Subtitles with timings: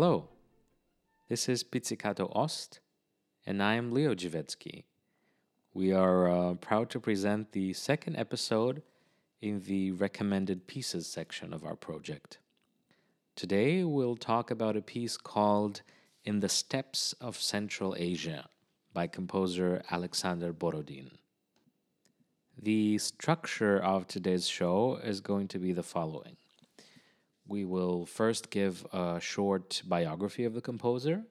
[0.00, 0.30] Hello,
[1.28, 2.80] this is Pizzicato Ost,
[3.44, 4.84] and I am Leo Jivetsky.
[5.74, 8.80] We are uh, proud to present the second episode
[9.42, 12.38] in the recommended pieces section of our project.
[13.36, 15.82] Today we'll talk about a piece called
[16.24, 18.48] In the Steppes of Central Asia
[18.94, 21.10] by composer Alexander Borodin.
[22.56, 26.38] The structure of today's show is going to be the following.
[27.50, 31.24] We will first give a short biography of the composer.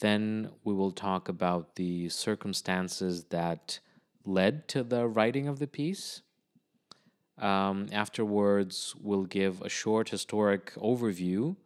[0.00, 3.78] Then we will talk about the circumstances that
[4.26, 6.20] led to the writing of the piece.
[7.38, 11.56] Um, afterwards, we'll give a short historic overview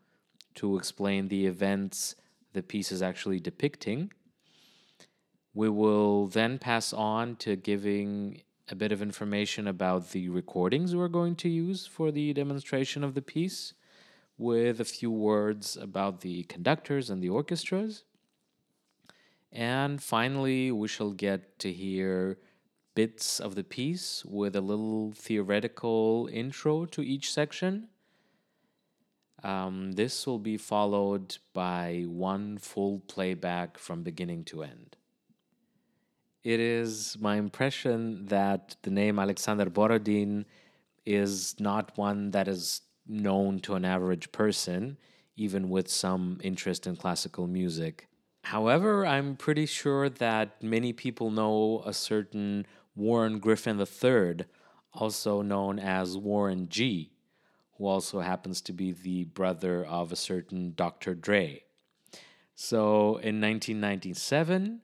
[0.54, 2.14] to explain the events
[2.52, 4.12] the piece is actually depicting.
[5.52, 11.08] We will then pass on to giving a bit of information about the recordings we're
[11.08, 13.74] going to use for the demonstration of the piece,
[14.38, 18.04] with a few words about the conductors and the orchestras.
[19.52, 22.38] And finally, we shall get to hear
[22.94, 27.88] bits of the piece with a little theoretical intro to each section.
[29.42, 34.96] Um, this will be followed by one full playback from beginning to end.
[36.44, 40.44] It is my impression that the name Alexander Borodin
[41.06, 44.98] is not one that is known to an average person,
[45.36, 48.08] even with some interest in classical music.
[48.44, 52.66] However, I'm pretty sure that many people know a certain
[52.96, 54.44] Warren Griffin III,
[54.92, 57.12] also known as Warren G
[57.82, 61.14] who also happens to be the brother of a certain Dr.
[61.14, 61.64] Dre.
[62.54, 64.80] So in 1997,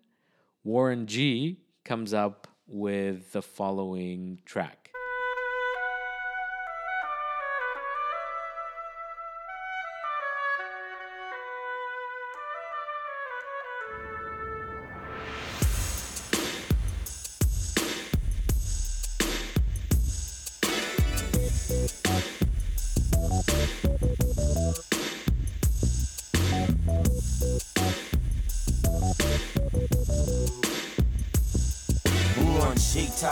[0.64, 4.87] Warren G comes up with the following track.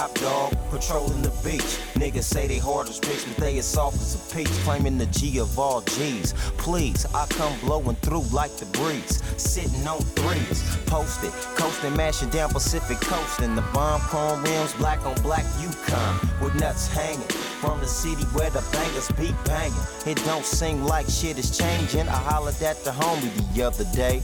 [0.07, 1.79] Top dog, patrolling the beach.
[1.95, 4.49] Niggas say they hard as bricks, but they as soft as a peach.
[4.65, 6.35] Claiming the G of all G's.
[6.59, 9.23] Please, I come blowing through like the breeze.
[9.37, 13.41] Sitting on threes, posted, coasting, mashing down Pacific coast.
[13.41, 17.29] And the bomb chrome rims, black on black Yukon, with nuts hanging.
[17.61, 19.87] From the city where the bangers be banging.
[20.07, 22.09] It don't seem like shit is changing.
[22.09, 24.23] I hollered at the homie the other day.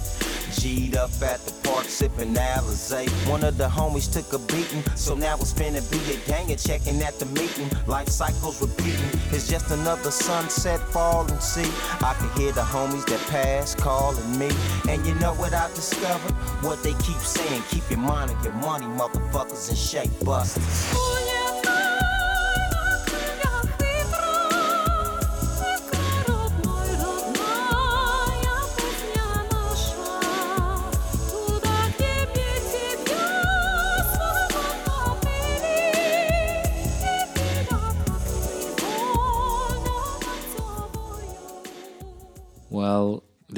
[0.53, 1.62] G'd up at the
[2.03, 3.09] sipping Alizé.
[3.31, 6.61] One of the homies took a beating, so now it's finna be a gang and
[6.61, 7.69] checking at the meeting.
[7.87, 11.39] Life cycles repeating, it's just another sunset falling.
[11.39, 11.71] See,
[12.01, 14.51] I can hear the homies that pass calling me.
[14.89, 16.35] And you know what I discovered?
[16.67, 21.22] What they keep saying, keep your mind on your money, motherfuckers, and shake busters.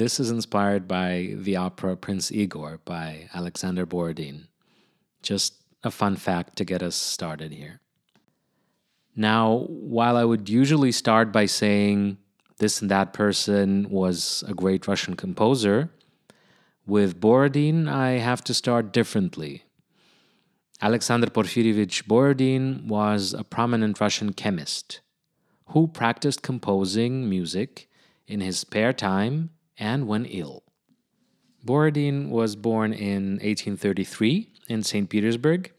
[0.05, 4.47] This is inspired by the opera Prince Igor by Alexander Borodin.
[5.23, 7.79] Just a fun fact to get us started here.
[9.15, 12.19] Now, while I would usually start by saying
[12.59, 15.89] this and that person was a great Russian composer,
[16.85, 19.63] with Borodin, I have to start differently.
[20.83, 25.01] Alexander Porfiryevich Borodin was a prominent Russian chemist
[25.69, 27.89] who practiced composing music
[28.27, 30.63] in his spare time and when ill.
[31.63, 35.09] Borodin was born in 1833 in St.
[35.09, 35.71] Petersburg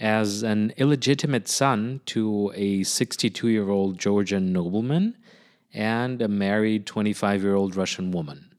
[0.00, 5.16] as an illegitimate son to a 62 year old Georgian nobleman
[5.72, 8.50] and a married 25 year old Russian woman.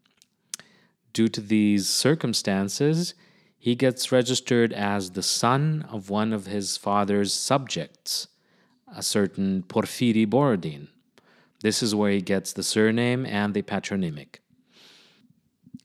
[1.14, 3.16] Due to these circumstances,
[3.58, 8.28] he gets registered as the son of one of his father's subjects,
[8.96, 10.90] a certain Porfiry Borodin.
[11.62, 14.42] This is where he gets the surname and the patronymic.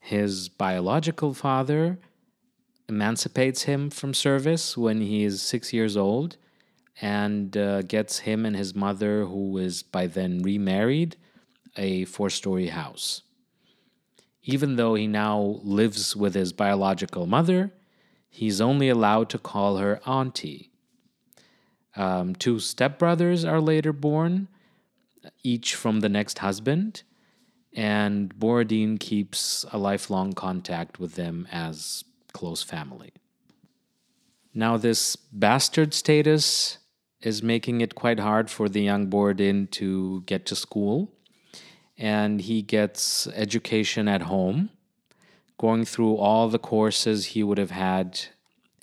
[0.04, 2.00] His biological father
[2.88, 6.36] emancipates him from service when he is six years old
[7.00, 11.16] and uh, gets him and his mother, who is by then remarried,
[11.76, 13.22] a four story house.
[14.42, 17.72] Even though he now lives with his biological mother,
[18.28, 20.72] he's only allowed to call her auntie.
[21.94, 24.48] Um, two stepbrothers are later born,
[25.44, 27.04] each from the next husband.
[27.74, 33.12] And Borodin keeps a lifelong contact with them as close family.
[34.54, 36.78] Now, this bastard status
[37.20, 41.10] is making it quite hard for the young Borodin to get to school,
[41.96, 44.70] and he gets education at home,
[45.58, 48.20] going through all the courses he would have had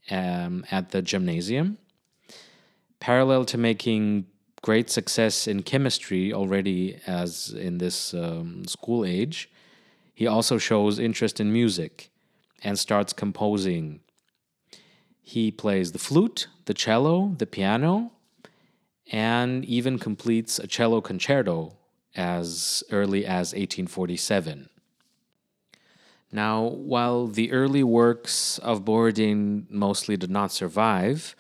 [0.09, 1.77] um, at the gymnasium.
[2.99, 4.25] Parallel to making
[4.61, 9.49] great success in chemistry already as in this um, school age,
[10.13, 12.09] he also shows interest in music
[12.63, 14.01] and starts composing.
[15.21, 18.11] He plays the flute, the cello, the piano,
[19.11, 21.77] and even completes a cello concerto
[22.15, 24.69] as early as 1847.
[26.31, 31.35] Now, while the early works of Borodin mostly did not survive,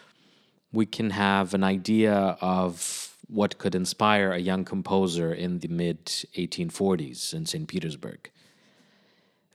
[0.71, 6.06] we can have an idea of what could inspire a young composer in the mid
[6.06, 7.66] 1840s in St.
[7.66, 8.30] Petersburg.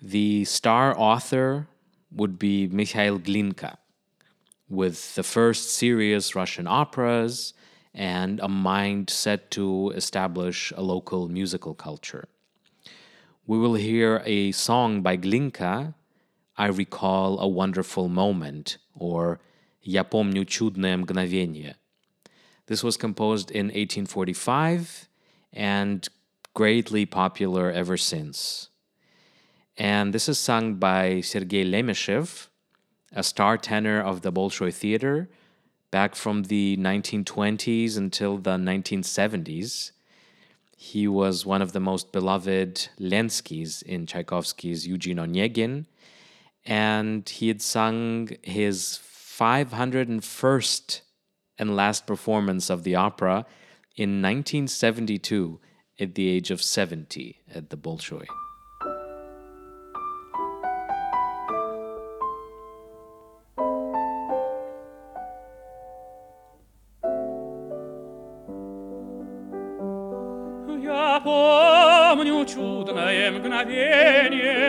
[0.02, 1.68] The star author
[2.12, 3.78] would be Mikhail Glinka,
[4.70, 7.54] with the first serious Russian operas
[7.94, 12.28] and a mind set to establish a local musical culture.
[13.46, 15.94] We will hear a song by Glinka,
[16.56, 19.40] I Recall a Wonderful Moment, or
[19.82, 21.78] Я помню чудное мгновение.
[22.67, 25.09] this was composed in 1845
[25.53, 26.09] and
[26.55, 28.71] greatly popular ever since.
[29.77, 32.49] And this is sung by Sergei Lemeshev,
[33.13, 35.29] a star tenor of the Bolshoi Theater
[35.91, 39.93] back from the 1920s until the 1970s.
[40.77, 45.87] He was one of the most beloved Lenskys in Tchaikovsky's Eugene Onegin,
[46.65, 51.01] and he had sung his 501st
[51.58, 53.46] and last performance of the opera
[53.96, 55.60] in 1972
[56.00, 58.26] at the age of 70 at the Bolshoi.
[71.24, 74.63] помню чудное мгновение,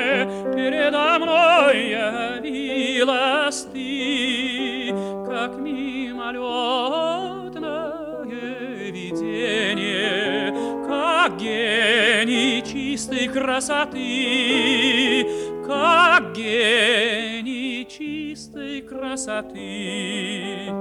[13.35, 15.27] красоты,
[15.67, 20.71] как гений чистой красоты.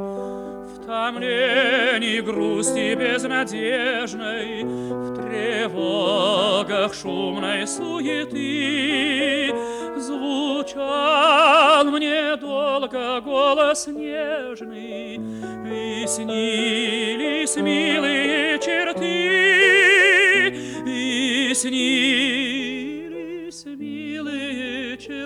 [0.86, 9.52] Томлении, грусти безнадежной, в тревогах шумной суеты
[9.96, 20.54] звучал мне долго голос нежный, и снились милые черты,
[20.86, 22.33] и снились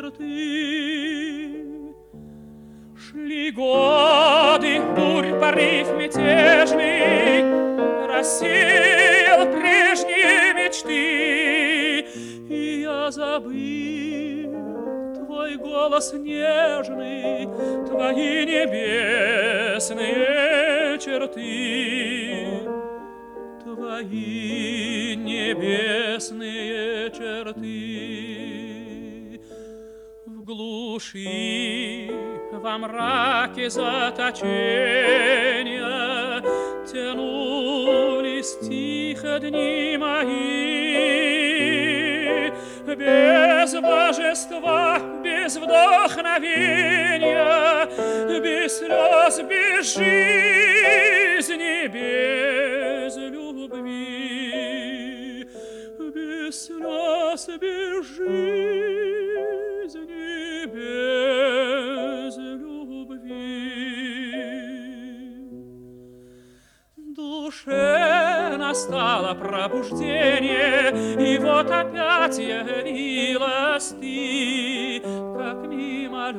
[0.09, 1.65] черты.
[2.97, 7.43] Шли годы, бурь, порыв мятежный,
[8.07, 12.07] Рассеял прежние мечты,
[12.49, 14.53] И я забыл
[15.15, 17.49] твой голос нежный,
[17.87, 19.89] Твои небесные
[20.99, 22.47] черты.
[23.65, 26.31] Твои небесные
[27.11, 28.58] черты
[30.49, 32.11] глуши
[32.51, 34.41] во мраке заточения
[36.91, 41.19] тянулись тихо дни мои.
[42.87, 47.87] Без божества, без вдохновения,
[48.41, 53.87] без слез, без жизни, без любви,
[55.99, 59.18] без слез, без жизни,
[68.69, 75.01] настало пробуждение, и вот опять явилась ты,
[75.37, 76.39] как мимолетное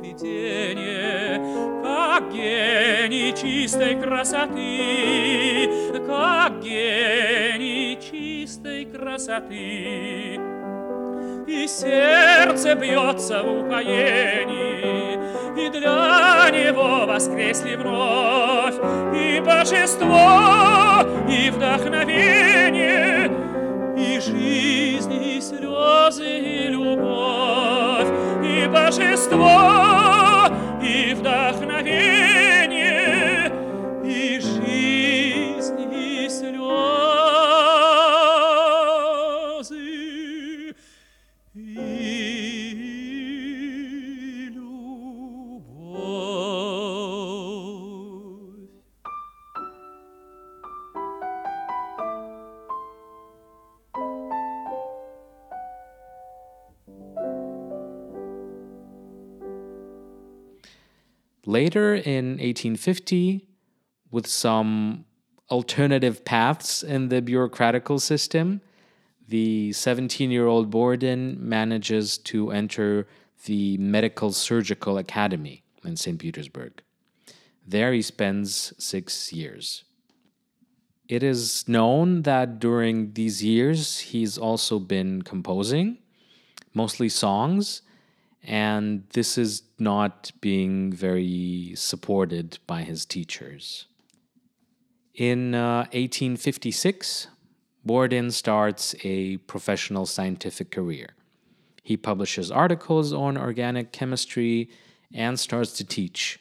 [0.00, 1.42] видение,
[1.82, 5.68] как гений чистой красоты,
[6.06, 10.38] как гений чистой красоты.
[11.48, 15.18] И сердце бьется в упоении,
[15.56, 18.74] и для него воскресли вновь
[19.16, 23.30] и божество, и вдохновение,
[23.96, 28.08] и жизнь, и слезы, и любовь,
[28.44, 30.50] и божество,
[30.82, 31.77] и вдохновение,
[61.58, 63.44] Later in 1850,
[64.12, 65.04] with some
[65.50, 68.60] alternative paths in the bureaucratical system,
[69.26, 73.08] the 17 year old Borodin manages to enter
[73.46, 76.16] the Medical Surgical Academy in St.
[76.16, 76.80] Petersburg.
[77.66, 79.82] There he spends six years.
[81.08, 85.98] It is known that during these years he's also been composing,
[86.72, 87.82] mostly songs,
[88.48, 93.84] and this is not being very supported by his teachers.
[95.14, 97.26] In uh, 1856,
[97.84, 101.08] Borodin starts a professional scientific career.
[101.82, 104.70] He publishes articles on organic chemistry
[105.12, 106.40] and starts to teach.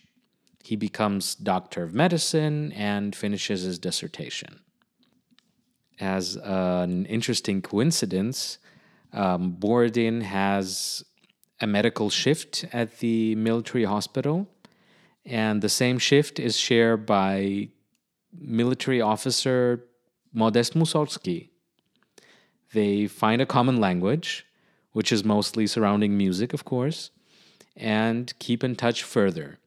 [0.63, 4.61] He becomes doctor of medicine and finishes his dissertation.
[5.99, 8.59] As an interesting coincidence,
[9.11, 11.03] um, Borodin has
[11.59, 14.47] a medical shift at the military hospital,
[15.25, 17.69] and the same shift is shared by
[18.37, 19.83] military officer
[20.33, 21.49] Modest Mussorgsky.
[22.73, 24.45] They find a common language,
[24.91, 27.11] which is mostly surrounding music, of course,
[27.75, 29.57] and keep in touch further.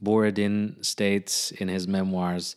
[0.00, 2.56] Borodin states in his memoirs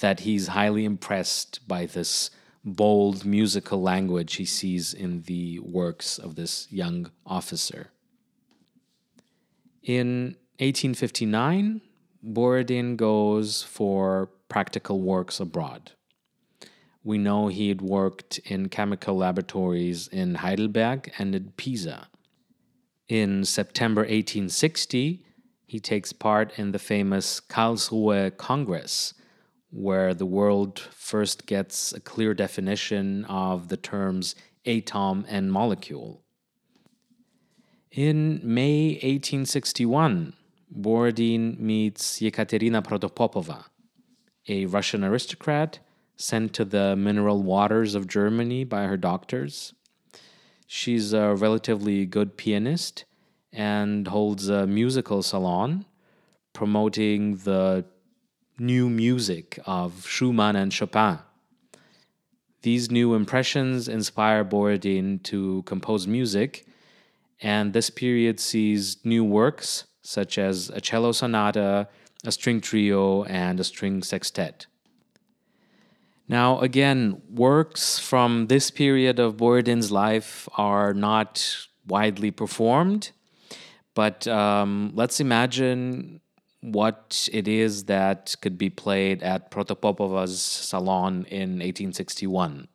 [0.00, 2.30] that he's highly impressed by this
[2.64, 7.90] bold musical language he sees in the works of this young officer.
[9.82, 11.80] In 1859,
[12.22, 15.92] Borodin goes for practical works abroad.
[17.02, 22.08] We know he had worked in chemical laboratories in Heidelberg and in Pisa.
[23.08, 25.24] In September 1860,
[25.66, 29.14] he takes part in the famous Karlsruhe Congress,
[29.72, 34.34] where the world first gets a clear definition of the terms
[34.66, 36.22] atom and molecule.
[37.90, 40.34] In May 1861,
[40.70, 43.64] Borodin meets Yekaterina Protopopova,
[44.46, 45.78] a Russian aristocrat
[46.16, 49.74] sent to the mineral waters of Germany by her doctors.
[50.66, 53.04] She's a relatively good pianist
[53.52, 55.86] and holds a musical salon
[56.52, 57.84] promoting the
[58.58, 61.18] new music of Schumann and Chopin.
[62.62, 66.64] These new impressions inspire Borodin to compose music,
[67.40, 71.88] and this period sees new works such as a cello sonata,
[72.24, 74.66] a string trio, and a string sextet.
[76.28, 83.10] Now, again, works from this period of Borodin's life are not widely performed,
[83.94, 86.21] but um, let's imagine
[86.62, 92.68] what it is that could be played at Protopopova's salon in 1861.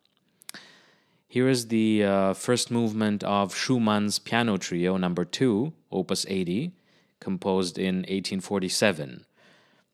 [1.30, 6.74] Here is the uh, first movement of Schumann's Piano Trio number 2, opus 80,
[7.20, 9.26] composed in 1847.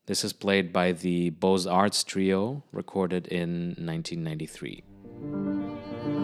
[0.06, 6.23] This is played by the Beaux Arts Trio, recorded in 1993.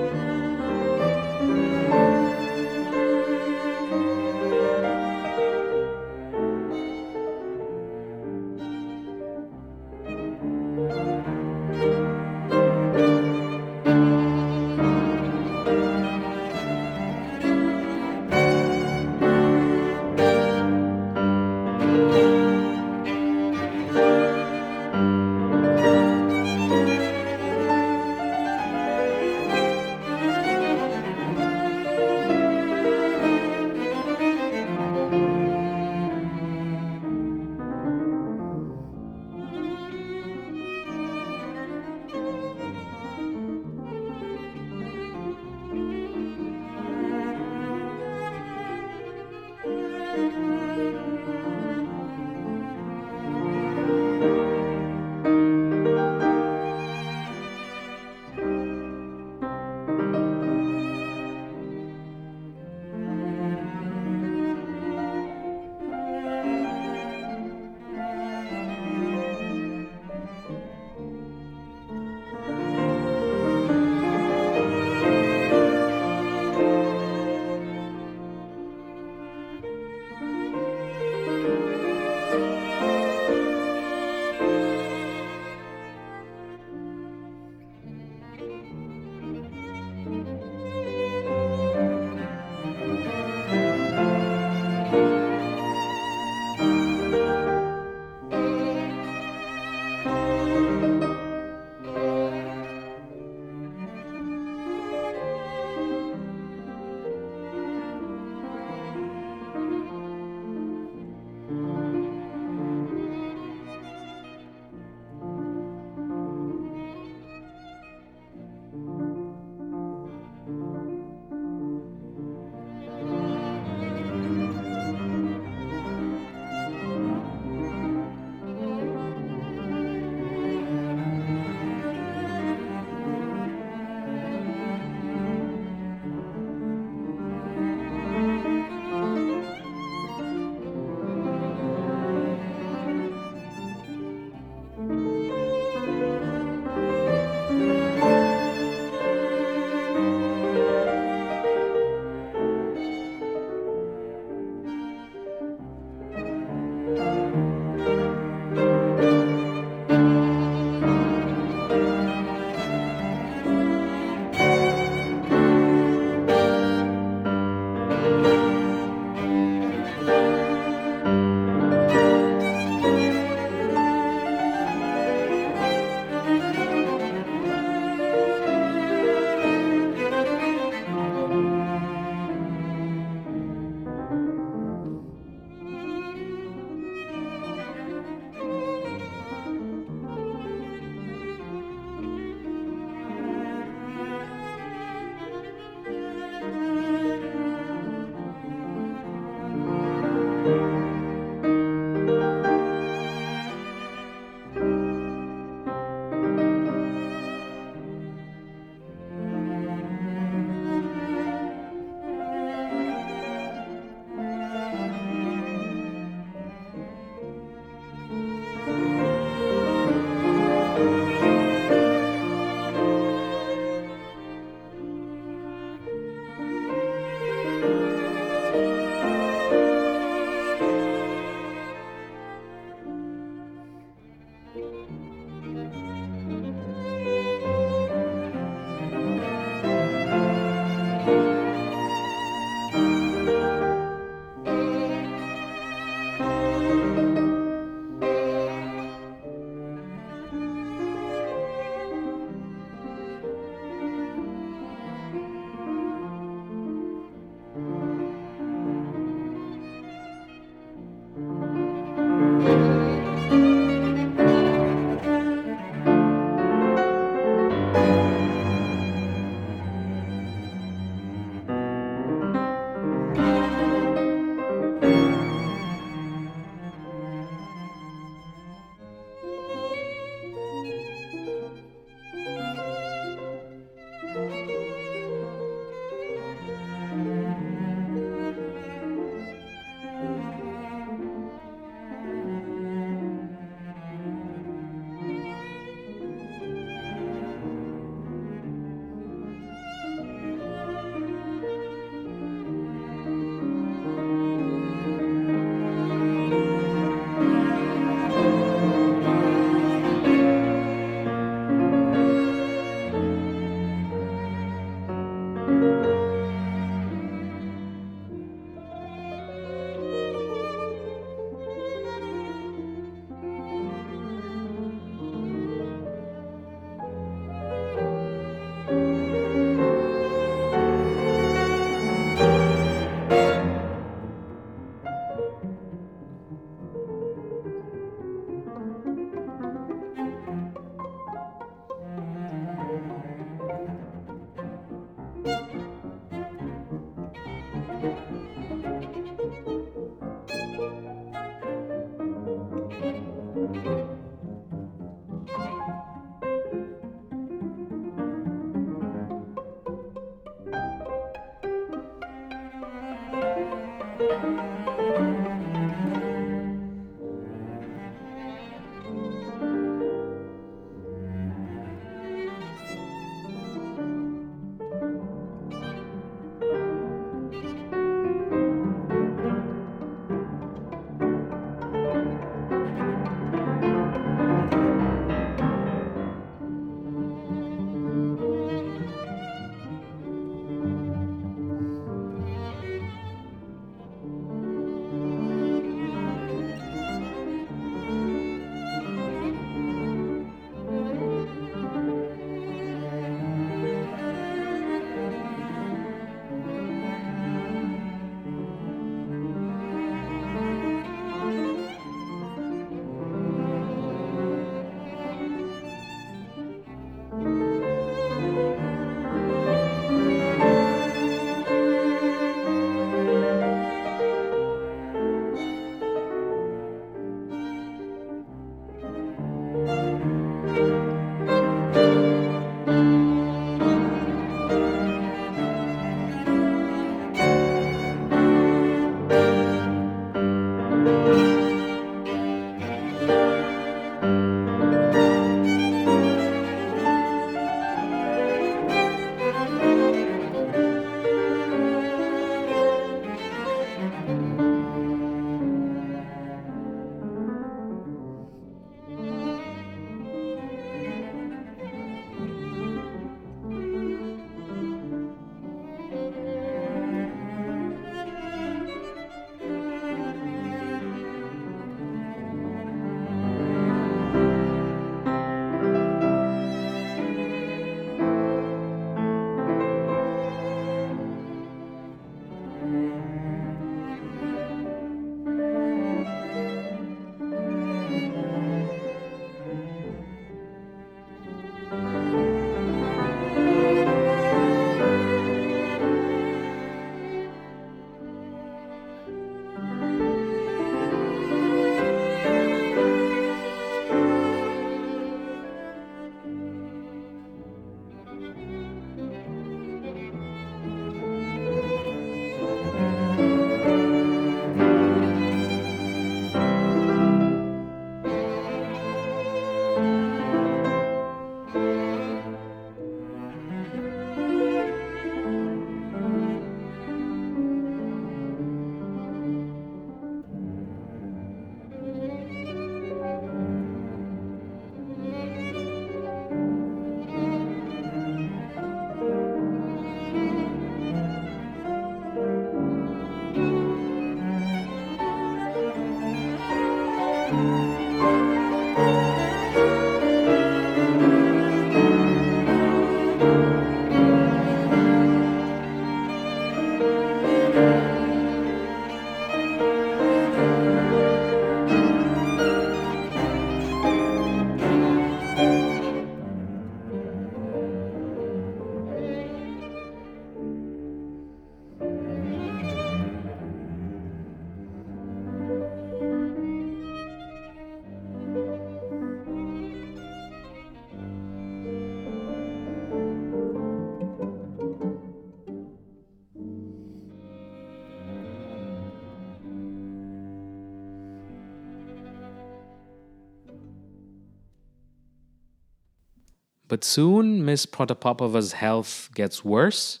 [596.74, 600.00] But soon, Miss Protopopova's health gets worse,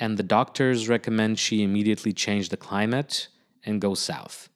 [0.00, 3.28] and the doctors recommend she immediately change the climate
[3.64, 4.48] and go south.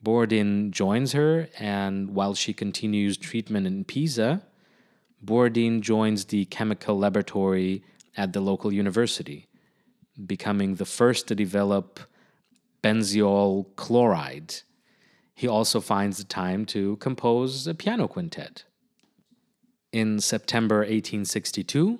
[0.00, 4.44] Borodin joins her, and while she continues treatment in Pisa,
[5.20, 7.82] Borodin joins the chemical laboratory
[8.16, 9.48] at the local university,
[10.24, 11.98] becoming the first to develop
[12.80, 14.54] benzoyl chloride.
[15.34, 18.62] He also finds the time to compose a piano quintet.
[19.92, 21.98] In September 1862,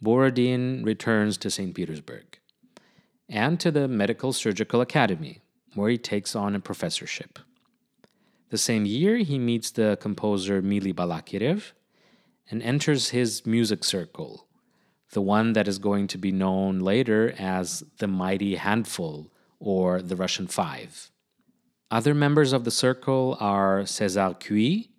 [0.00, 1.74] Borodin returns to St.
[1.74, 2.38] Petersburg
[3.28, 5.40] and to the Medical Surgical Academy,
[5.74, 7.40] where he takes on a professorship.
[8.50, 11.72] The same year, he meets the composer Mili Balakirev
[12.48, 14.46] and enters his music circle,
[15.10, 20.16] the one that is going to be known later as the Mighty Handful or the
[20.16, 21.10] Russian Five.
[21.90, 24.90] Other members of the circle are César Cui,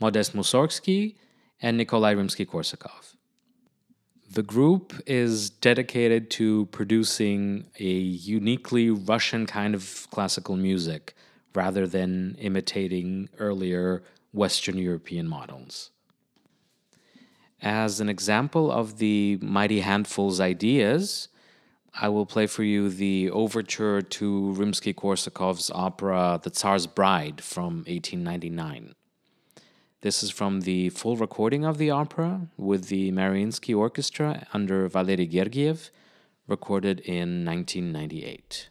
[0.00, 1.16] Modest Mussorgsky,
[1.60, 3.14] and Nikolai Rimsky Korsakov.
[4.30, 11.14] The group is dedicated to producing a uniquely Russian kind of classical music
[11.54, 15.90] rather than imitating earlier Western European models.
[17.62, 21.28] As an example of the Mighty Handful's ideas,
[21.94, 27.84] I will play for you the overture to Rimsky Korsakov's opera The Tsar's Bride from
[27.86, 28.94] 1899.
[30.04, 35.26] This is from the full recording of the opera with the Mariinsky Orchestra under Valery
[35.26, 35.88] Gergiev,
[36.46, 38.68] recorded in 1998.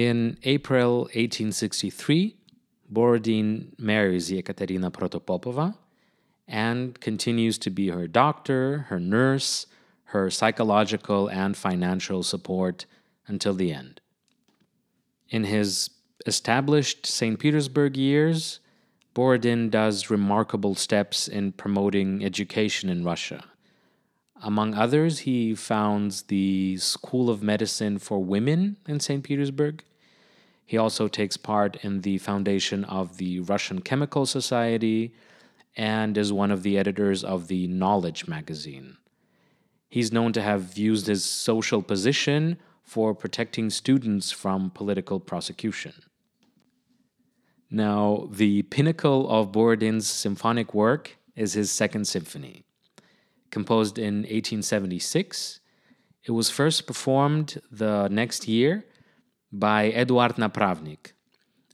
[0.00, 2.34] In April 1863,
[2.90, 5.76] Borodin marries Yekaterina Protopopova
[6.48, 9.66] and continues to be her doctor, her nurse,
[10.04, 12.86] her psychological and financial support
[13.26, 14.00] until the end.
[15.28, 15.90] In his
[16.24, 17.38] established St.
[17.38, 18.60] Petersburg years,
[19.12, 23.44] Borodin does remarkable steps in promoting education in Russia.
[24.42, 29.22] Among others, he founds the School of Medicine for Women in St.
[29.22, 29.84] Petersburg.
[30.70, 35.12] He also takes part in the foundation of the Russian Chemical Society
[35.76, 38.96] and is one of the editors of the Knowledge magazine.
[39.88, 46.04] He's known to have used his social position for protecting students from political prosecution.
[47.68, 52.62] Now, the pinnacle of Borodin's symphonic work is his Second Symphony.
[53.50, 55.58] Composed in 1876,
[56.22, 58.84] it was first performed the next year
[59.52, 61.12] by Eduard Napravnik,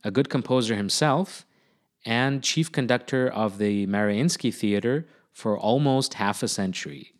[0.02, 1.44] a good composer himself
[2.04, 7.12] and chief conductor of the Mariinsky Theater for almost half a century.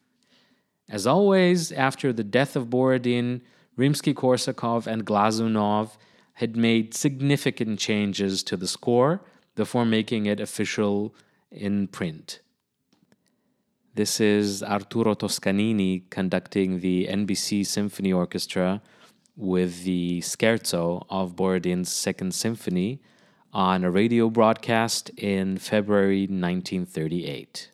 [0.89, 3.43] As always, after the death of Borodin,
[3.77, 5.97] Rimsky Korsakov and Glazunov
[6.35, 9.23] had made significant changes to the score
[9.55, 11.15] before making it official
[11.51, 12.41] in print.
[13.95, 18.83] This is Arturo Toscanini conducting the NBC Symphony Orchestra
[19.37, 23.01] with the scherzo of Borodin's Second Symphony
[23.53, 27.71] on a radio broadcast in February 1938.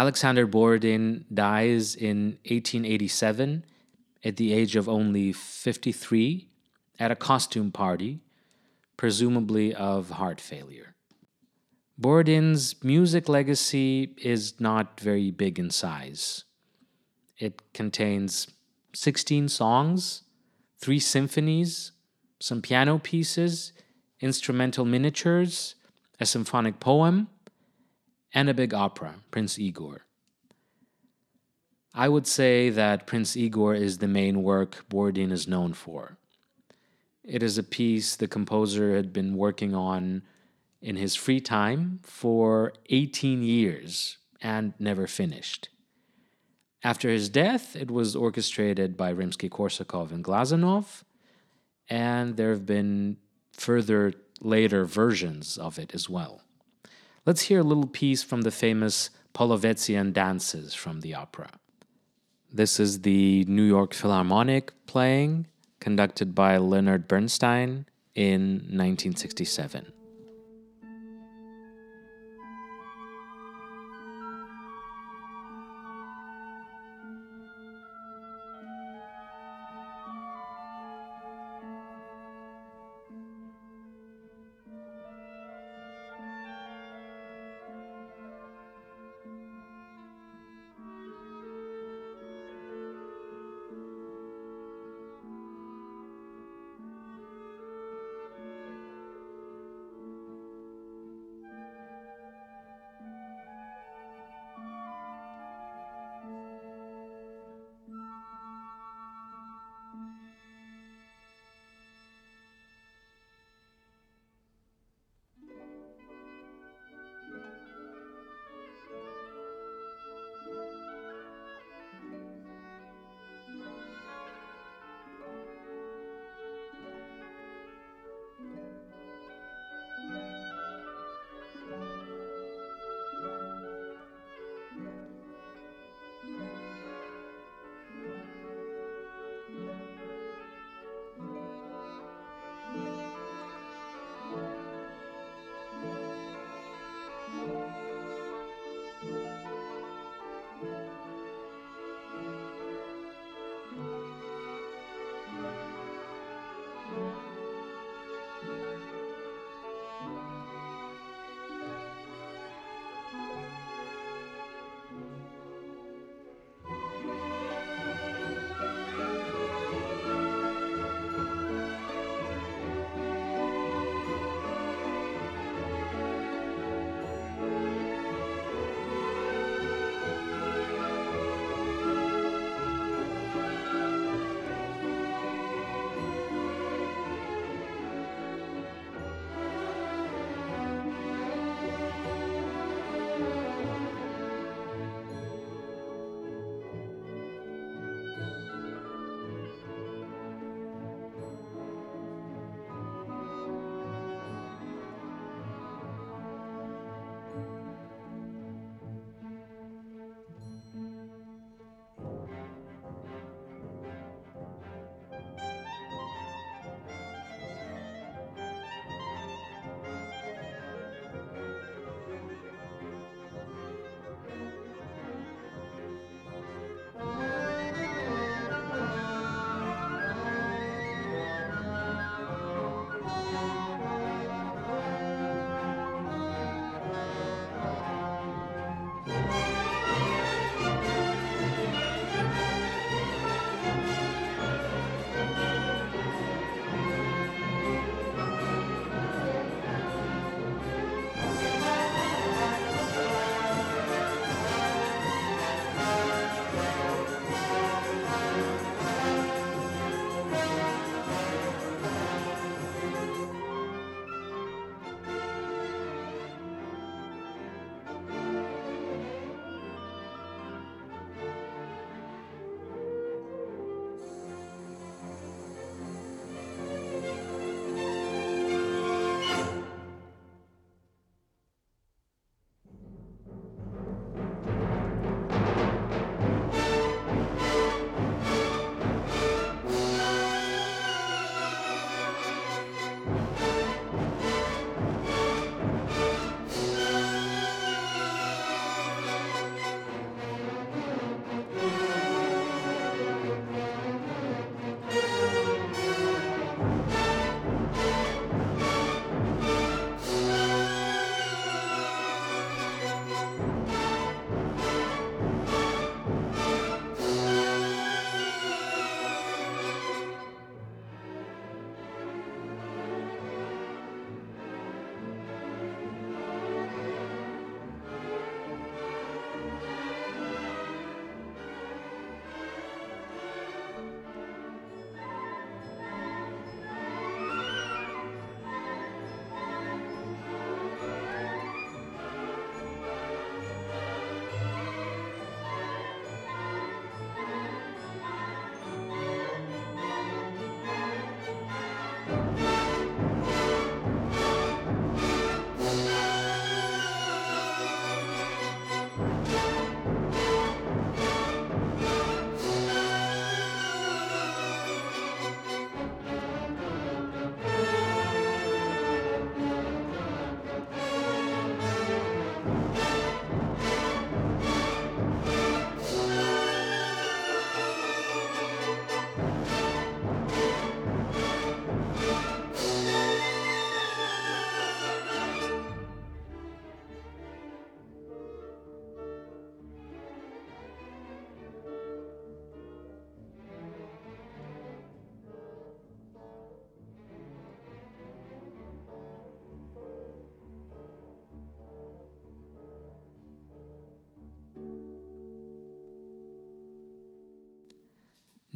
[0.00, 3.66] Alexander Borodin dies in 1887
[4.24, 6.48] at the age of only 53
[6.98, 8.22] at a costume party,
[8.96, 10.94] presumably of heart failure.
[11.98, 16.44] Borodin's music legacy is not very big in size.
[17.36, 18.46] It contains
[18.94, 20.22] 16 songs,
[20.78, 21.92] three symphonies,
[22.38, 23.74] some piano pieces,
[24.18, 25.74] instrumental miniatures,
[26.18, 27.28] a symphonic poem,
[28.32, 30.02] and a big opera, Prince Igor.
[31.94, 36.18] I would say that Prince Igor is the main work Borodin is known for.
[37.24, 40.22] It is a piece the composer had been working on
[40.80, 45.68] in his free time for 18 years and never finished.
[46.82, 51.02] After his death, it was orchestrated by Rimsky Korsakov and Glazunov,
[51.88, 53.18] and there have been
[53.52, 56.42] further later versions of it as well.
[57.26, 61.50] Let's hear a little piece from the famous Polovetzian dances from the opera.
[62.52, 65.46] This is the New York Philharmonic playing,
[65.80, 69.92] conducted by Leonard Bernstein in 1967.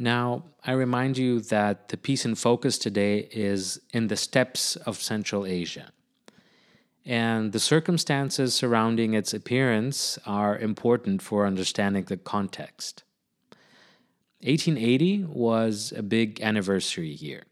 [0.05, 5.01] Now, I remind you that the piece in focus today is in the steppes of
[5.01, 5.93] Central Asia.
[7.07, 13.03] And the circumstances surrounding its appearance are important for understanding the context.
[14.43, 17.45] 1880 was a big anniversary year.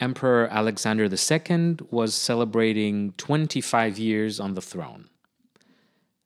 [0.00, 5.08] Emperor Alexander II was celebrating 25 years on the throne.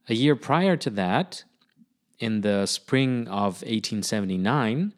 [0.09, 1.45] A year prior to that,
[2.19, 4.95] in the spring of 1879,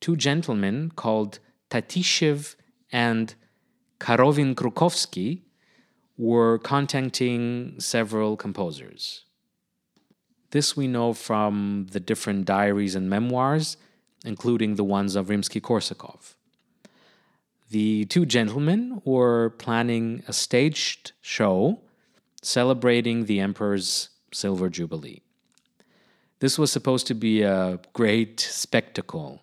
[0.00, 1.38] two gentlemen called
[1.70, 2.56] Tatishev
[2.92, 3.34] and
[4.00, 5.42] Karovin Krukovsky
[6.16, 9.24] were contacting several composers.
[10.50, 13.76] This we know from the different diaries and memoirs,
[14.24, 16.34] including the ones of Rimsky Korsakov.
[17.70, 21.80] The two gentlemen were planning a staged show
[22.40, 25.20] celebrating the emperor's silver jubilee.
[26.40, 29.42] This was supposed to be a great spectacle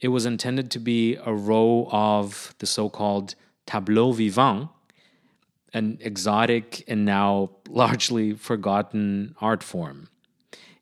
[0.00, 3.34] it was intended to be a row of the so called
[3.66, 4.68] tableau vivant,
[5.72, 10.08] an exotic and now largely forgotten art form.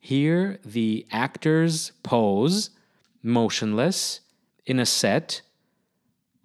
[0.01, 2.71] Here, the actors pose
[3.23, 4.21] motionless
[4.65, 5.43] in a set,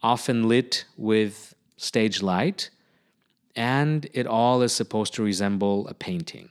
[0.02, 2.70] often lit with stage light,
[3.56, 6.50] and it all is supposed to resemble a painting.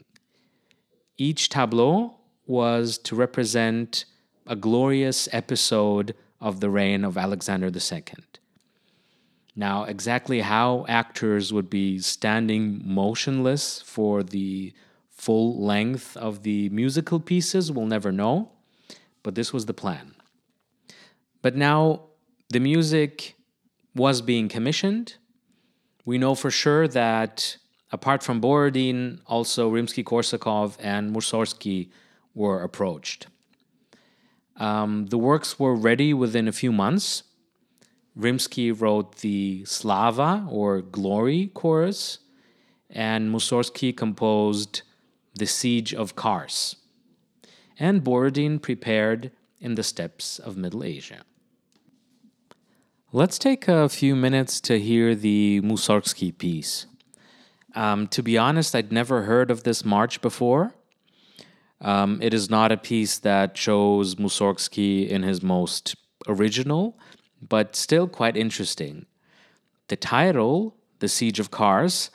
[1.19, 2.15] Each tableau
[2.47, 4.05] was to represent
[4.47, 8.03] a glorious episode of the reign of Alexander II.
[9.55, 14.73] Now, exactly how actors would be standing motionless for the
[15.11, 18.51] full length of the musical pieces, we'll never know,
[19.23, 20.15] but this was the plan.
[21.43, 22.07] But now
[22.49, 23.37] the music
[23.95, 25.17] was being commissioned.
[26.05, 27.59] We know for sure that
[27.93, 31.91] apart from Borodin, also Rimsky Korsakov and Mussorgsky
[32.35, 33.27] were approached.
[34.63, 37.25] Um, the works were ready within a few months.
[38.17, 42.21] Rimsky wrote the Slava or Glory chorus,
[42.89, 44.83] and Mussorgsky composed
[45.35, 46.77] The Siege of Kars.
[47.77, 51.25] And Borodin prepared in the steppes of Middle Asia.
[53.11, 56.87] Let's take a few minutes to hear the Mussorgsky piece.
[57.75, 60.75] Um, to be honest, I'd never heard of this march before.
[61.83, 65.97] Um, it is not a piece that shows Mussorgsky in his most
[66.29, 66.97] original,
[67.47, 69.07] but still quite interesting.
[69.89, 72.11] The title, The Siege of Kars,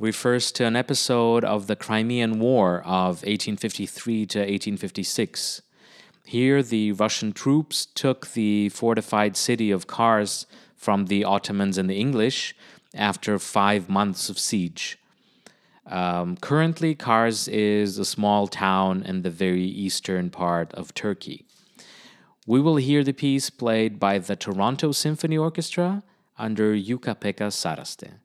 [0.00, 5.62] refers to an episode of the Crimean War of 1853 to 1856.
[6.26, 10.46] Here, the Russian troops took the fortified city of Kars
[10.76, 12.56] from the Ottomans and the English
[12.94, 14.98] after five months of siege.
[15.86, 21.46] Um, currently, Kars is a small town in the very eastern part of Turkey.
[22.46, 26.02] We will hear the piece played by the Toronto Symphony Orchestra
[26.38, 28.18] under Jukka-Pekka Saraste.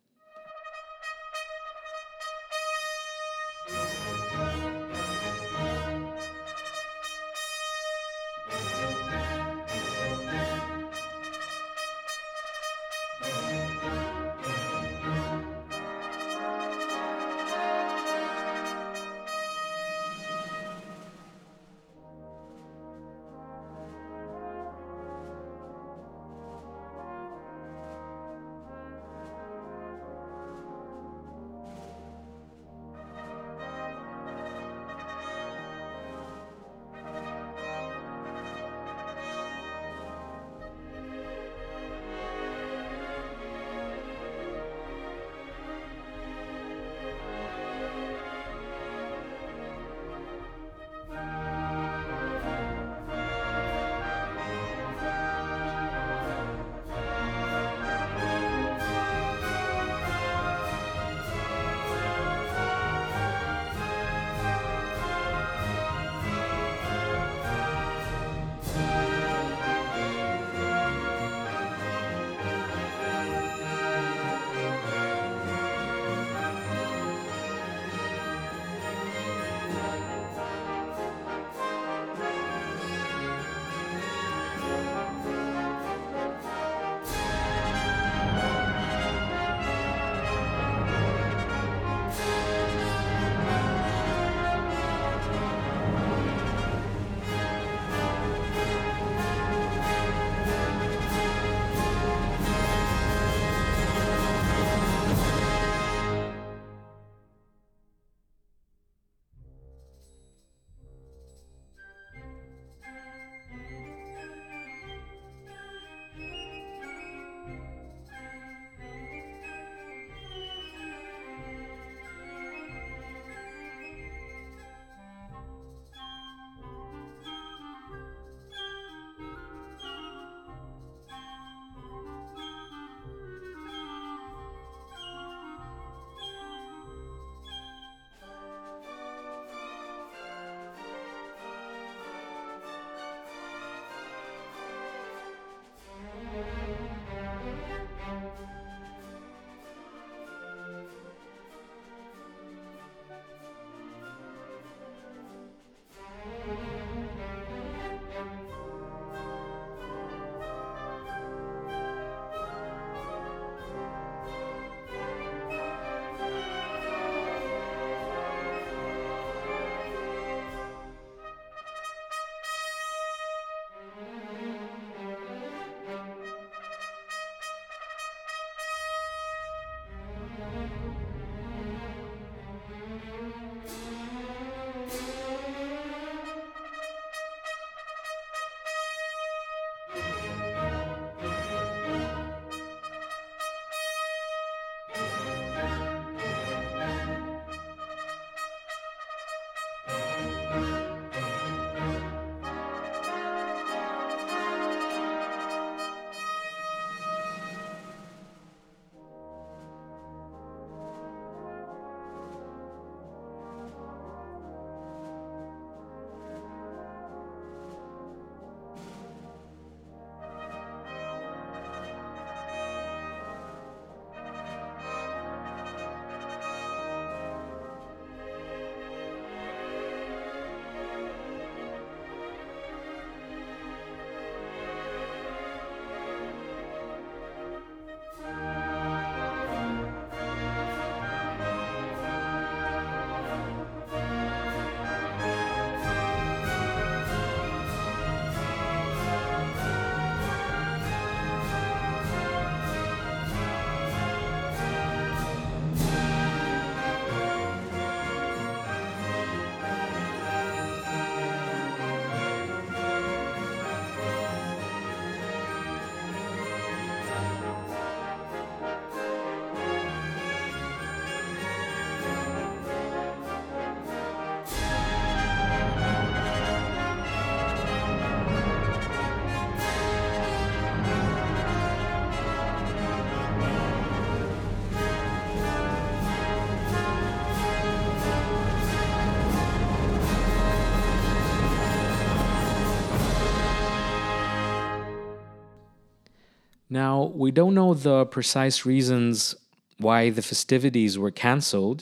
[296.86, 299.36] Now, we don't know the precise reasons
[299.80, 301.80] why the festivities were cancelled,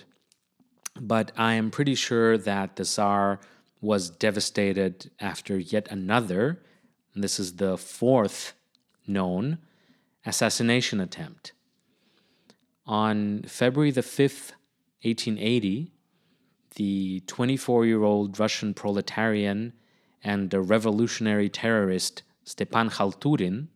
[0.99, 3.39] but I am pretty sure that the Tsar
[3.79, 6.63] was devastated after yet another,
[7.15, 8.53] this is the fourth
[9.05, 9.59] known,
[10.25, 11.51] assassination attempt.
[12.87, 14.53] On February the 5th,
[15.03, 15.91] 1880,
[16.73, 19.73] the 24 year old Russian proletarian
[20.23, 23.67] and revolutionary terrorist Stepan Khalturin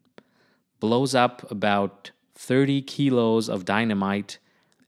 [0.82, 4.40] blows up about 30 kilos of dynamite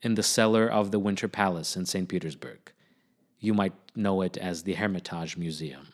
[0.01, 2.09] in the cellar of the Winter Palace in St.
[2.09, 2.73] Petersburg.
[3.39, 5.93] You might know it as the Hermitage Museum.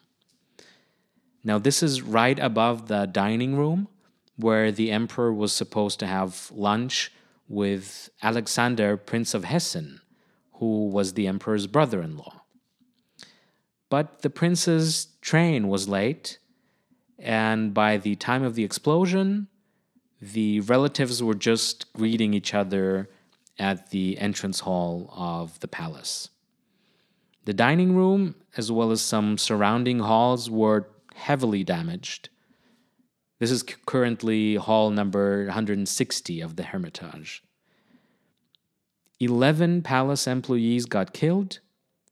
[1.43, 3.87] Now, this is right above the dining room
[4.35, 7.11] where the emperor was supposed to have lunch
[7.47, 9.99] with Alexander, Prince of Hessen,
[10.53, 12.43] who was the emperor's brother in law.
[13.89, 16.39] But the prince's train was late,
[17.17, 19.47] and by the time of the explosion,
[20.22, 23.09] the relatives were just greeting each other
[23.57, 26.30] at the entrance hall of the palace.
[27.45, 32.30] The dining room, as well as some surrounding halls, were heavily damaged.
[33.39, 37.41] This is currently hall number 160 of the Hermitage.
[39.22, 41.59] 11 palace employees got killed,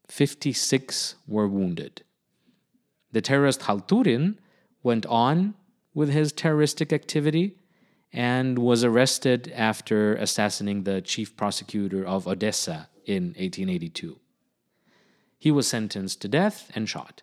[0.08, 2.02] 56 were wounded.
[3.12, 4.36] The terrorist Khalturin
[4.82, 5.54] went on
[5.94, 7.57] with his terroristic activity
[8.12, 14.18] and was arrested after assassinating the chief prosecutor of Odessa in 1882.
[15.38, 17.22] He was sentenced to death and shot.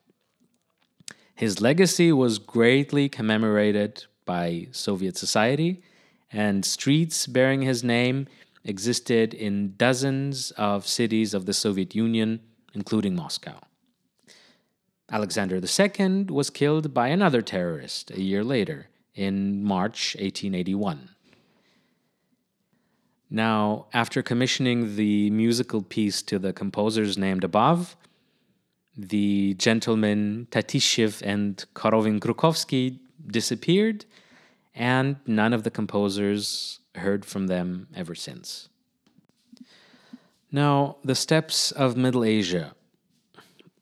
[1.36, 5.84] His legacy was greatly commemorated by Soviet society,
[6.32, 8.28] and streets bearing his name
[8.64, 12.40] existed in dozens of cities of the Soviet Union,
[12.74, 13.60] including Moscow.
[15.12, 21.10] Alexander II was killed by another terrorist a year later, in March 1881.
[23.30, 27.96] Now, after commissioning the musical piece to the composers named above,
[28.96, 34.06] the gentlemen Tatishev and Korovin Krukovsky disappeared,
[34.74, 38.70] and none of the composers heard from them ever since.
[40.52, 42.76] Now, the steppes of Middle Asia.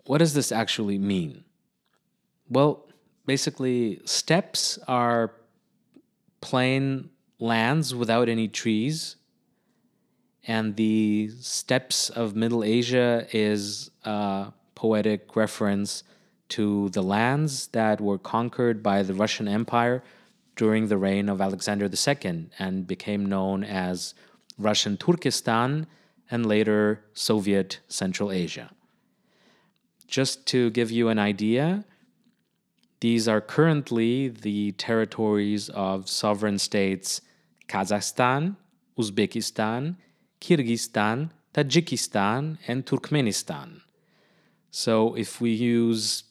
[0.05, 1.43] What does this actually mean?
[2.49, 2.88] Well,
[3.26, 5.32] basically, steppes are
[6.41, 7.09] plain
[7.39, 9.15] lands without any trees,
[10.45, 16.03] and the steppes of Middle Asia is a poetic reference
[16.49, 20.03] to the lands that were conquered by the Russian Empire
[20.55, 24.13] during the reign of Alexander II and became known as
[24.57, 25.88] Russian Turkestan
[26.30, 28.71] and later Soviet Central Asia.
[30.07, 31.86] Just to give you an idea,
[33.04, 37.20] these are currently the territories of sovereign states
[37.68, 38.56] Kazakhstan,
[38.97, 39.97] Uzbekistan,
[40.39, 43.82] Kyrgyzstan, Tajikistan, and Turkmenistan.
[44.72, 46.24] So if we use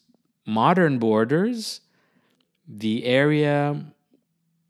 [0.47, 1.83] modern borders,
[2.67, 3.93] the area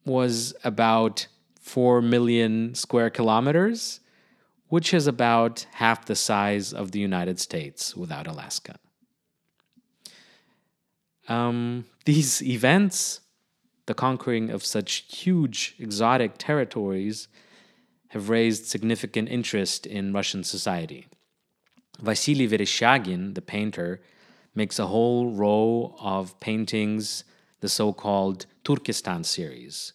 [0.05, 1.29] was about
[1.61, 4.01] 4 million square kilometers,
[4.67, 8.75] which is about half the size of the United States without Alaska.
[11.29, 13.21] Um, these events,
[13.87, 17.29] the conquering of such huge exotic territories,
[18.09, 21.07] have raised significant interest in Russian society.
[22.01, 24.01] Vasily Vereshchagin, the painter,
[24.55, 27.25] makes a whole row of paintings
[27.61, 29.93] the so called Turkestan series,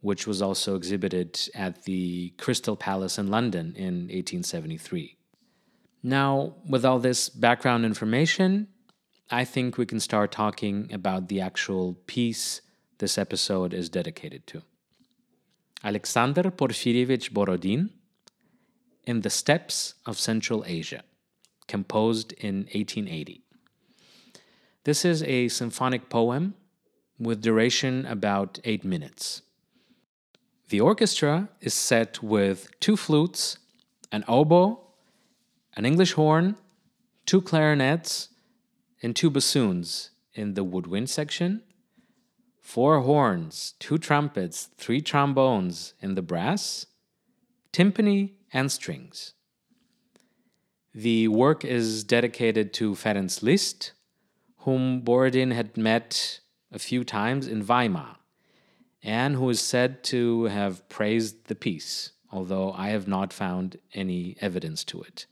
[0.00, 5.16] which was also exhibited at the Crystal Palace in London in 1873.
[6.02, 8.68] Now, with all this background information,
[9.30, 12.60] I think we can start talking about the actual piece
[12.98, 14.62] this episode is dedicated to.
[15.82, 17.90] Alexander Porfiryevich Borodin
[19.04, 21.02] in the Steppes of Central Asia,
[21.66, 23.42] composed in 1880.
[24.84, 26.54] This is a symphonic poem
[27.18, 29.42] with duration about eight minutes.
[30.68, 33.58] The orchestra is set with two flutes,
[34.12, 34.80] an oboe,
[35.76, 36.56] an English horn,
[37.26, 38.28] two clarinets,
[39.04, 41.62] and two bassoons in the woodwind section,
[42.62, 46.86] four horns, two trumpets, three trombones in the brass,
[47.70, 49.34] timpani, and strings.
[50.94, 53.92] The work is dedicated to Ferenc Liszt,
[54.60, 56.40] whom Borodin had met
[56.72, 58.16] a few times in Weimar,
[59.02, 64.36] and who is said to have praised the piece, although I have not found any
[64.40, 65.26] evidence to it.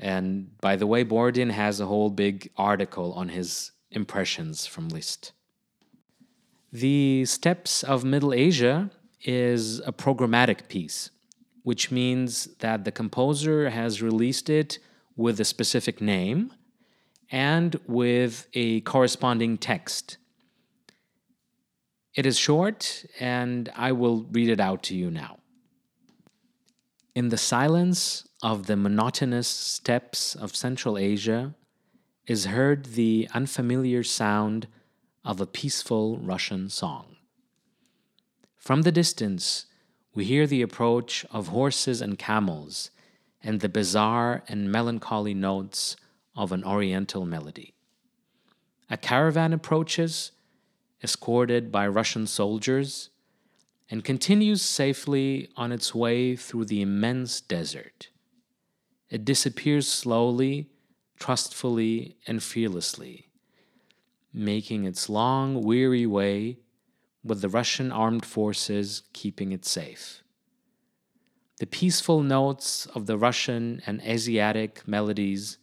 [0.00, 5.32] And by the way, Borodin has a whole big article on his impressions from Liszt.
[6.72, 8.90] The Steppes of Middle Asia
[9.22, 11.10] is a programmatic piece,
[11.64, 14.78] which means that the composer has released it
[15.16, 16.54] with a specific name
[17.30, 20.16] and with a corresponding text.
[22.14, 25.38] It is short, and I will read it out to you now.
[27.14, 31.54] In the silence of the monotonous steppes of Central Asia
[32.26, 34.66] is heard the unfamiliar sound
[35.24, 37.16] of a peaceful Russian song.
[38.56, 39.66] From the distance,
[40.14, 42.90] we hear the approach of horses and camels
[43.42, 45.96] and the bizarre and melancholy notes
[46.34, 47.74] of an oriental melody.
[48.88, 50.32] A caravan approaches,
[51.02, 53.10] escorted by Russian soldiers,
[53.90, 58.08] and continues safely on its way through the immense desert.
[59.10, 60.70] It disappears slowly,
[61.18, 63.30] trustfully, and fearlessly,
[64.32, 66.58] making its long, weary way
[67.24, 70.22] with the Russian armed forces keeping it safe.
[71.58, 75.58] The peaceful notes of the Russian and Asiatic melodies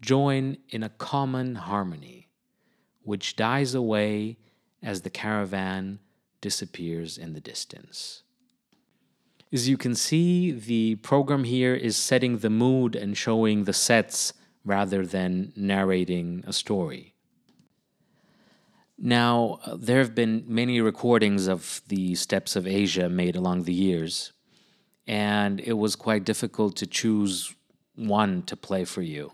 [0.00, 2.30] join in a common harmony,
[3.02, 4.38] which dies away
[4.82, 5.98] as the caravan
[6.40, 8.22] disappears in the distance.
[9.56, 14.34] As you can see, the program here is setting the mood and showing the sets
[14.66, 17.14] rather than narrating a story.
[18.98, 24.34] Now, there have been many recordings of the Steppes of Asia made along the years,
[25.06, 27.54] and it was quite difficult to choose
[27.94, 29.32] one to play for you.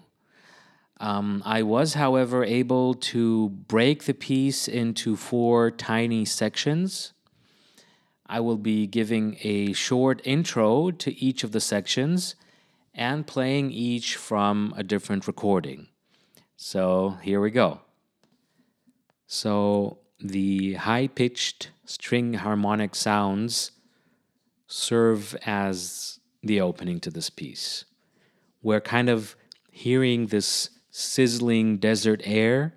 [1.00, 7.12] Um, I was, however, able to break the piece into four tiny sections.
[8.26, 12.34] I will be giving a short intro to each of the sections
[12.94, 15.88] and playing each from a different recording.
[16.56, 17.80] So here we go.
[19.26, 23.72] So the high pitched string harmonic sounds
[24.66, 27.84] serve as the opening to this piece.
[28.62, 29.36] We're kind of
[29.70, 32.74] hearing this sizzling desert air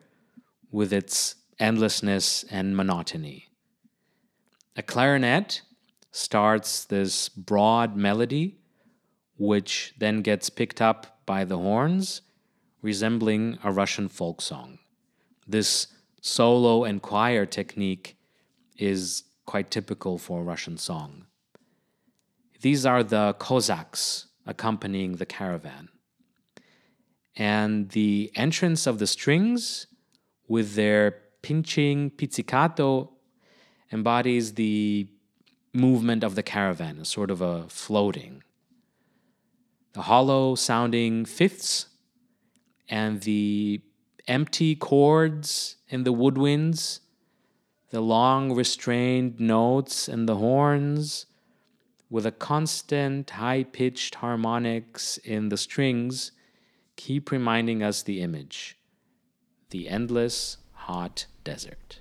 [0.72, 3.45] with its endlessness and monotony.
[4.76, 5.62] A clarinet
[6.12, 8.58] starts this broad melody,
[9.38, 12.22] which then gets picked up by the horns,
[12.82, 14.80] resembling a Russian folk song.
[15.48, 15.88] This
[16.22, 18.18] solo and choir technique
[18.78, 21.26] is quite typical for Russian song.
[22.62, 25.90] These are the Cossacks accompanying the caravan
[27.36, 29.88] and the entrance of the strings
[30.48, 33.15] with their pinching pizzicato
[33.96, 35.08] embodies the
[35.74, 38.44] movement of the caravan, a sort of a floating.
[39.94, 41.88] The hollow sounding fifths
[42.90, 43.82] and the
[44.28, 47.00] empty chords in the woodwinds,
[47.90, 51.26] the long restrained notes and the horns,
[52.10, 56.32] with a constant high pitched harmonics in the strings
[56.96, 58.78] keep reminding us the image
[59.72, 62.00] the endless, hot desert.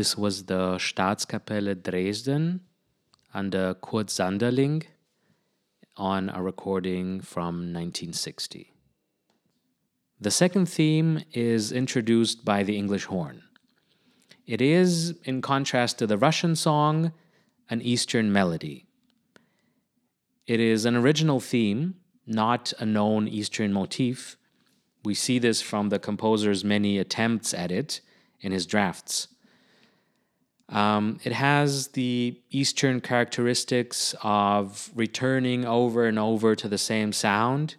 [0.00, 2.62] This was the Staatskapelle Dresden
[3.34, 4.84] under Kurt Sanderling
[5.94, 8.72] on a recording from 1960.
[10.18, 13.42] The second theme is introduced by the English horn.
[14.46, 17.12] It is, in contrast to the Russian song,
[17.68, 18.86] an Eastern melody.
[20.46, 21.96] It is an original theme,
[22.26, 24.38] not a known Eastern motif.
[25.04, 28.00] We see this from the composer's many attempts at it
[28.40, 29.28] in his drafts.
[30.70, 37.74] Um, it has the Eastern characteristics of returning over and over to the same sound,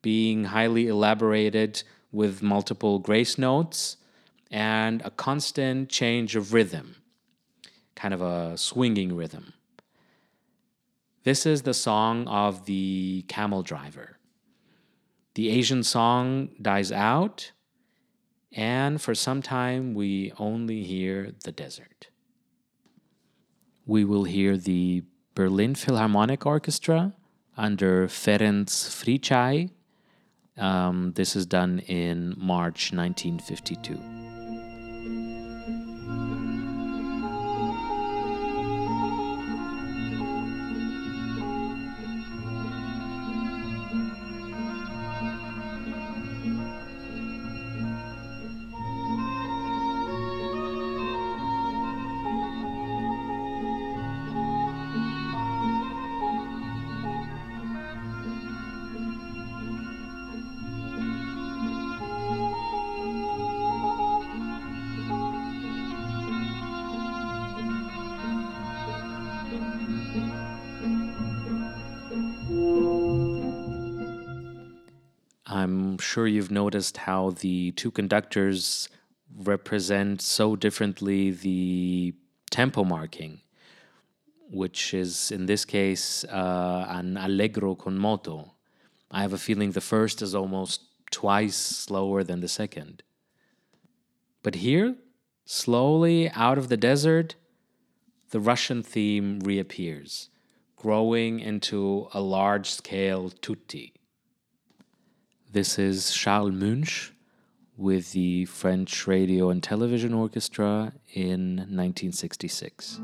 [0.00, 1.82] being highly elaborated
[2.12, 3.98] with multiple grace notes,
[4.50, 6.96] and a constant change of rhythm,
[7.94, 9.52] kind of a swinging rhythm.
[11.24, 14.16] This is the song of the camel driver.
[15.34, 17.52] The Asian song dies out,
[18.50, 22.09] and for some time we only hear the desert
[23.90, 25.02] we will hear the
[25.34, 27.12] Berlin Philharmonic Orchestra
[27.56, 29.70] under Ferenc Fricsay.
[30.56, 34.29] Um, this is done in March 1952.
[76.10, 78.88] Sure you've noticed how the two conductors
[79.52, 82.12] represent so differently the
[82.50, 83.40] tempo marking,
[84.50, 88.54] which is in this case uh, an allegro con moto.
[89.08, 90.80] I have a feeling the first is almost
[91.12, 93.04] twice slower than the second.
[94.42, 94.96] But here,
[95.44, 97.36] slowly out of the desert,
[98.30, 100.28] the Russian theme reappears,
[100.74, 103.99] growing into a large scale tutti.
[105.52, 107.12] This is Charles Munch
[107.76, 113.00] with the French Radio and Television Orchestra in 1966.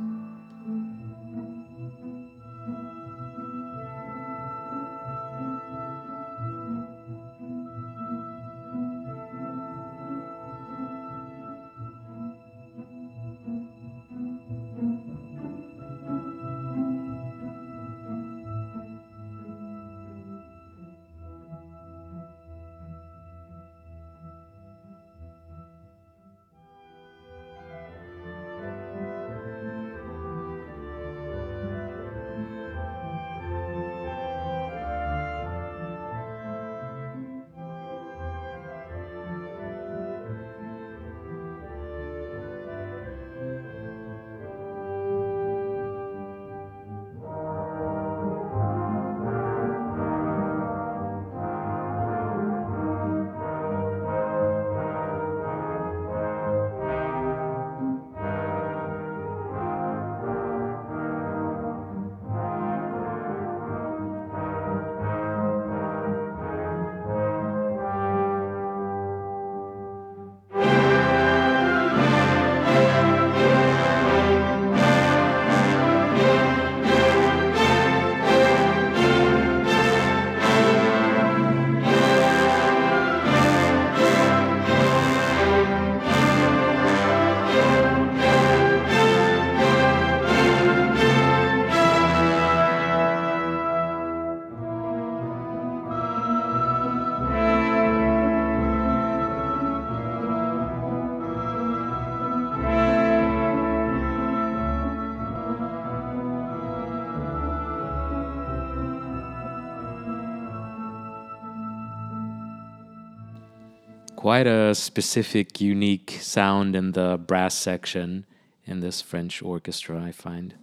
[114.27, 118.27] Quite a specific, unique sound in the brass section
[118.65, 120.57] in this French orchestra, I find.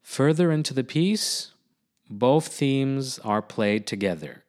[0.00, 1.50] Further into the piece,
[2.08, 4.44] both themes are played together.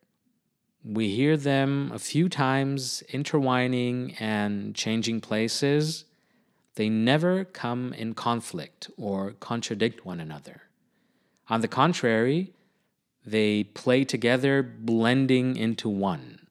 [0.86, 6.06] We hear them a few times intertwining and changing places.
[6.76, 10.62] They never come in conflict or contradict one another.
[11.50, 12.54] On the contrary,
[13.26, 16.45] they play together, blending into one.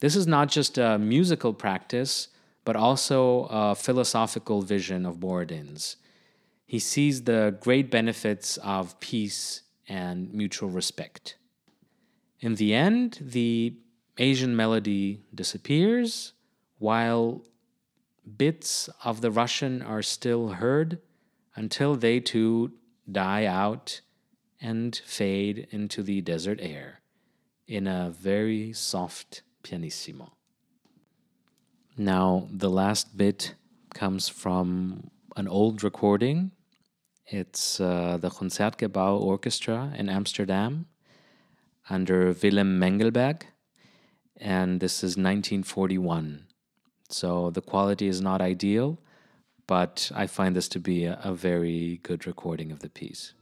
[0.00, 2.28] This is not just a musical practice,
[2.64, 5.96] but also a philosophical vision of Borodin's.
[6.66, 11.36] He sees the great benefits of peace and mutual respect.
[12.40, 13.74] In the end, the
[14.18, 16.32] Asian melody disappears,
[16.78, 17.42] while
[18.36, 20.98] bits of the Russian are still heard
[21.54, 22.72] until they too
[23.10, 24.00] die out
[24.60, 27.00] and fade into the desert air
[27.66, 30.32] in a very soft pianissimo.
[31.96, 33.54] Now, the last bit
[33.94, 36.52] comes from an old recording.
[37.26, 40.86] It's uh, the Concertgebouw Orchestra in Amsterdam
[41.88, 43.42] under Willem Mengelberg,
[44.36, 46.46] and this is 1941.
[47.08, 48.98] So the quality is not ideal,
[49.66, 53.34] but I find this to be a, a very good recording of the piece.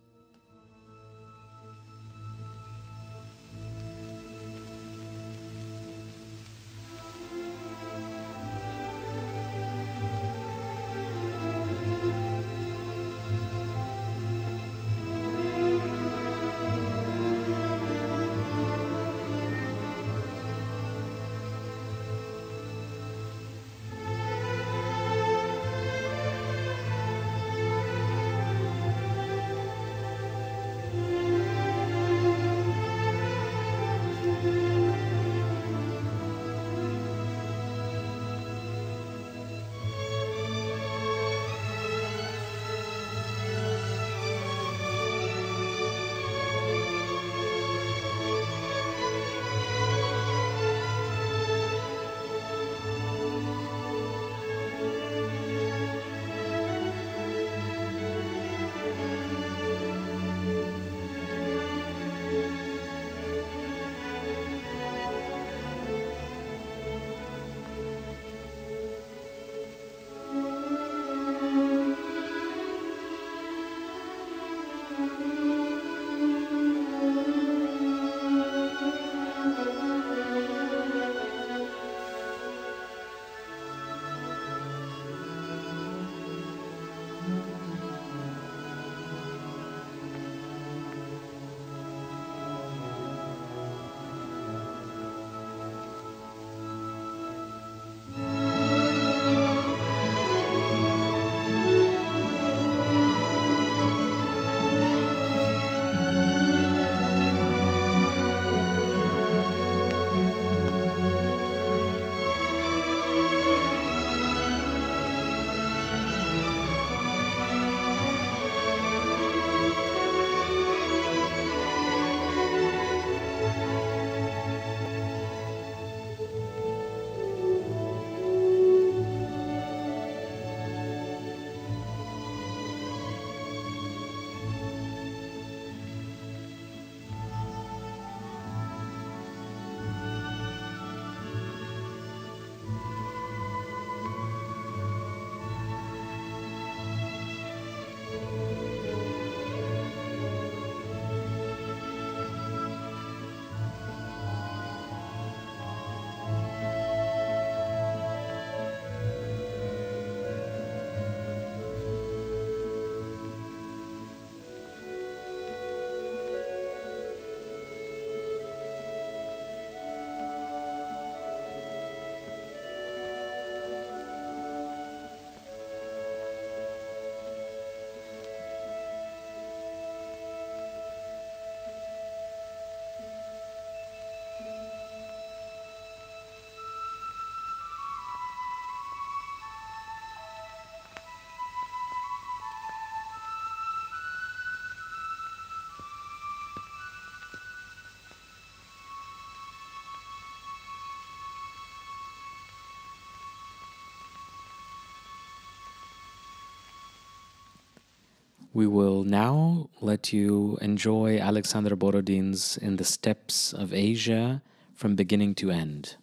[208.54, 214.42] We will now let you enjoy Alexander Borodin's In the Steppes of Asia
[214.74, 215.96] from beginning to end.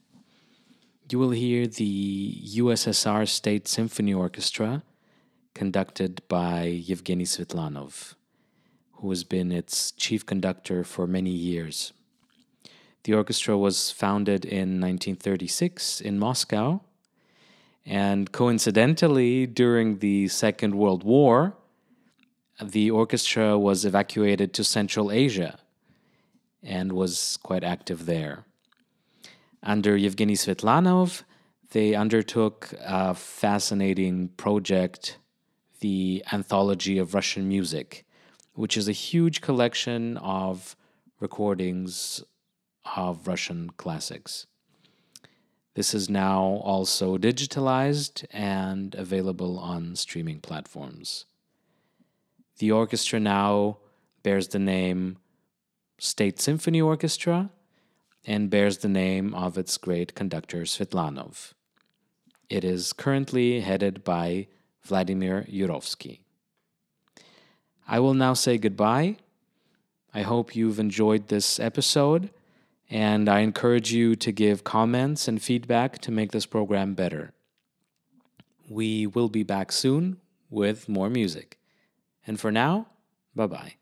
[1.11, 4.81] You will hear the USSR State Symphony Orchestra,
[5.53, 8.15] conducted by Yevgeny Svetlanov,
[8.93, 11.93] who has been its chief conductor for many years.
[13.03, 16.81] The orchestra was founded in 1936 in Moscow,
[17.85, 21.55] and coincidentally, during the Second World War,
[22.61, 25.59] the orchestra was evacuated to Central Asia
[26.61, 28.45] and was quite active there.
[29.63, 31.23] Under Yevgeny Svetlanov,
[31.71, 35.17] they undertook a fascinating project,
[35.79, 38.05] the Anthology of Russian Music,
[38.53, 40.75] which is a huge collection of
[41.19, 42.23] recordings
[42.97, 44.47] of Russian classics.
[45.75, 51.25] This is now also digitalized and available on streaming platforms.
[52.59, 53.77] The orchestra now
[54.21, 55.17] bears the name
[55.97, 57.51] State Symphony Orchestra
[58.25, 61.53] and bears the name of its great conductor Svetlanov.
[62.49, 64.47] It is currently headed by
[64.83, 66.19] Vladimir Yurovsky.
[67.87, 69.15] I will now say goodbye.
[70.13, 72.29] I hope you've enjoyed this episode,
[72.89, 77.31] and I encourage you to give comments and feedback to make this program better.
[78.67, 80.17] We will be back soon
[80.49, 81.58] with more music.
[82.29, 82.85] And for now,
[83.33, 83.73] bye bye.